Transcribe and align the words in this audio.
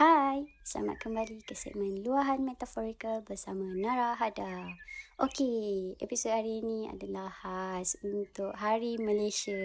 Hai, 0.00 0.48
selamat 0.64 0.96
kembali 0.96 1.44
ke 1.44 1.52
segmen 1.52 2.00
Luahan 2.00 2.40
Metaforikal 2.40 3.20
bersama 3.20 3.68
Nara 3.76 4.16
Hada. 4.16 4.72
Okey, 5.20 5.92
episod 6.00 6.32
hari 6.32 6.64
ini 6.64 6.88
adalah 6.88 7.28
khas 7.28 8.00
untuk 8.00 8.48
Hari 8.56 8.96
Malaysia. 8.96 9.60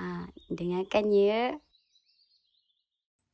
Ah, 0.00 0.24
dengarkan 0.48 1.12
ya. 1.12 1.52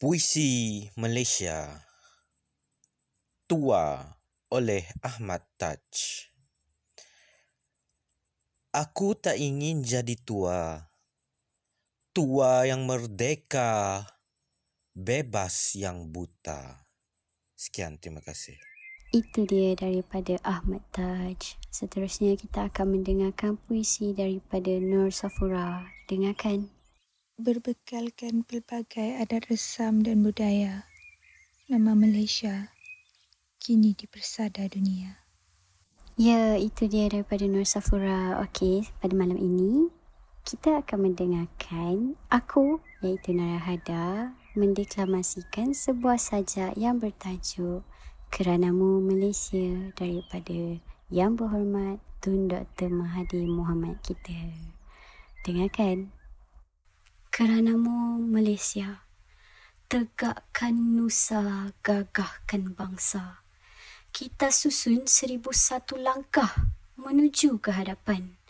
Puisi 0.02 0.82
Malaysia 0.98 1.86
Tua 3.46 4.10
oleh 4.50 4.82
Ahmad 5.06 5.46
Taj 5.54 5.86
Aku 8.74 9.14
tak 9.14 9.38
ingin 9.38 9.86
jadi 9.86 10.18
tua 10.18 10.82
Tua 12.10 12.66
yang 12.66 12.90
merdeka 12.90 14.02
bebas 14.96 15.76
yang 15.76 16.08
buta. 16.08 16.88
Sekian, 17.52 18.00
terima 18.00 18.24
kasih. 18.24 18.56
Itu 19.12 19.44
dia 19.44 19.76
daripada 19.76 20.40
Ahmad 20.40 20.80
Taj. 20.88 21.60
Seterusnya 21.68 22.32
kita 22.40 22.72
akan 22.72 22.96
mendengarkan 22.96 23.60
puisi 23.60 24.16
daripada 24.16 24.72
Nur 24.80 25.12
Safura. 25.12 25.84
Dengarkan. 26.08 26.72
Berbekalkan 27.36 28.48
pelbagai 28.48 29.20
adat 29.20 29.52
resam 29.52 30.00
dan 30.00 30.24
budaya, 30.24 30.88
nama 31.68 31.92
Malaysia 31.92 32.72
kini 33.60 33.92
dipersada 33.92 34.64
dunia. 34.72 35.20
Ya, 36.16 36.56
itu 36.56 36.88
dia 36.88 37.12
daripada 37.12 37.44
Nur 37.44 37.68
Safura. 37.68 38.40
Okey, 38.48 38.88
pada 39.04 39.12
malam 39.12 39.36
ini 39.36 39.92
kita 40.48 40.80
akan 40.80 41.12
mendengarkan 41.12 42.16
aku 42.32 42.80
iaitu 43.04 43.36
Narahada 43.36 44.32
mendeklamasikan 44.56 45.76
sebuah 45.76 46.16
sajak 46.16 46.80
yang 46.80 46.96
bertajuk 46.96 47.84
Keranamu 48.32 49.04
Malaysia 49.04 49.92
daripada 49.92 50.80
Yang 51.12 51.32
Berhormat 51.44 52.00
Tun 52.24 52.48
Dr. 52.48 52.88
Mahathir 52.88 53.44
Mohamad 53.44 54.00
kita. 54.00 54.32
Dengarkan. 55.44 56.08
Keranamu 57.28 58.16
Malaysia, 58.24 59.04
tegakkan 59.92 60.72
nusa, 60.72 61.76
gagahkan 61.84 62.72
bangsa. 62.72 63.44
Kita 64.08 64.48
susun 64.48 65.04
seribu 65.04 65.52
satu 65.52 66.00
langkah 66.00 66.72
menuju 66.96 67.60
ke 67.60 67.76
hadapan. 67.76 68.40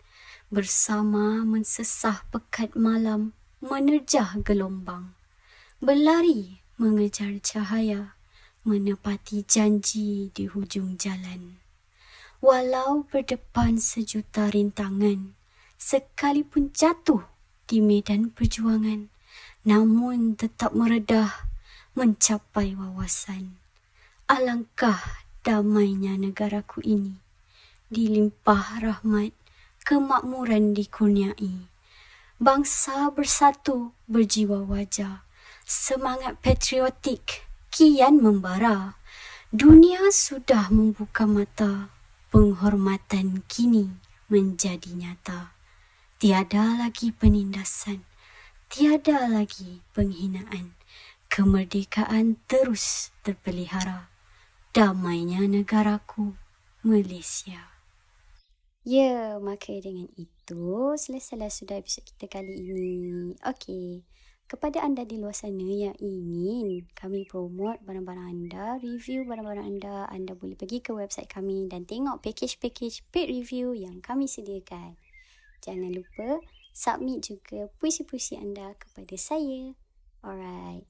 Bersama 0.47 1.43
mensesah 1.43 2.23
pekat 2.31 2.79
malam, 2.79 3.35
menerjah 3.59 4.39
gelombang 4.39 5.16
berlari 5.77 6.65
mengejar 6.81 7.37
cahaya, 7.45 8.17
menepati 8.65 9.45
janji 9.45 10.33
di 10.33 10.49
hujung 10.49 10.97
jalan. 10.97 11.61
Walau 12.41 13.05
berdepan 13.05 13.77
sejuta 13.77 14.49
rintangan, 14.49 15.37
sekalipun 15.77 16.73
jatuh 16.73 17.21
di 17.69 17.77
medan 17.77 18.33
perjuangan, 18.33 19.13
namun 19.69 20.33
tetap 20.33 20.73
meredah 20.73 21.45
mencapai 21.93 22.73
wawasan. 22.73 23.61
Alangkah 24.25 25.29
damainya 25.45 26.17
negaraku 26.17 26.81
ini, 26.81 27.21
dilimpah 27.93 28.81
rahmat, 28.81 29.29
kemakmuran 29.85 30.73
dikurniai. 30.73 31.69
Bangsa 32.41 33.13
bersatu 33.13 33.93
berjiwa 34.09 34.65
wajah, 34.65 35.26
semangat 35.67 36.39
patriotik 36.39 37.43
kian 37.75 38.23
membara. 38.23 38.95
Dunia 39.51 40.07
sudah 40.15 40.71
membuka 40.71 41.27
mata, 41.27 41.91
penghormatan 42.31 43.43
kini 43.51 43.91
menjadi 44.31 44.95
nyata. 44.95 45.51
Tiada 46.23 46.79
lagi 46.79 47.11
penindasan, 47.11 48.07
tiada 48.71 49.27
lagi 49.27 49.83
penghinaan. 49.91 50.71
Kemerdekaan 51.27 52.39
terus 52.47 53.11
terpelihara. 53.19 54.07
Damainya 54.71 55.43
negaraku, 55.43 56.39
Malaysia. 56.79 57.75
Ya, 58.87 59.35
maka 59.43 59.75
dengan 59.75 60.07
itu 60.15 60.95
selesailah 60.95 61.51
sudah 61.51 61.75
episod 61.75 62.07
kita 62.07 62.31
kali 62.31 62.55
ini. 62.55 63.35
Okey. 63.43 64.07
Kepada 64.47 64.79
anda 64.79 65.03
di 65.03 65.19
luar 65.19 65.35
sana 65.35 65.59
yang 65.59 65.95
ingin 65.99 66.87
kami 66.95 67.27
promote 67.27 67.83
barang-barang 67.83 68.27
anda, 68.31 68.79
review 68.79 69.27
barang-barang 69.27 69.75
anda, 69.75 70.07
anda 70.07 70.39
boleh 70.39 70.55
pergi 70.55 70.79
ke 70.79 70.95
website 70.95 71.27
kami 71.27 71.67
dan 71.67 71.83
tengok 71.83 72.23
package-package 72.23 73.03
paid 73.11 73.27
review 73.27 73.75
yang 73.75 73.99
kami 73.99 74.23
sediakan. 74.23 74.95
Jangan 75.59 75.91
lupa 75.91 76.39
submit 76.71 77.27
juga 77.27 77.67
puisi-puisi 77.75 78.39
anda 78.39 78.71
kepada 78.79 79.19
saya. 79.19 79.75
Alright. 80.23 80.87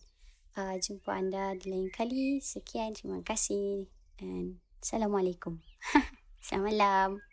Uh, 0.53 0.78
jumpa 0.78 1.18
anda 1.18 1.57
di 1.57 1.74
lain 1.74 1.89
kali. 1.89 2.38
Sekian. 2.38 2.94
Terima 2.94 3.25
kasih. 3.25 3.89
Dan 4.22 4.62
Assalamualaikum. 4.78 5.57
Selamat 6.45 6.78
malam. 6.78 7.26